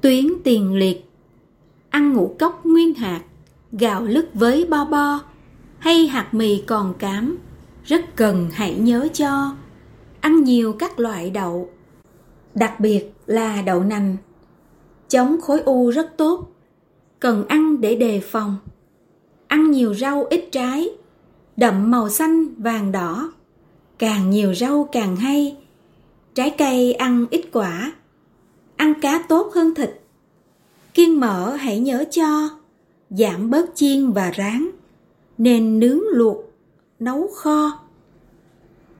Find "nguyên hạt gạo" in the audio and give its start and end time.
2.66-4.02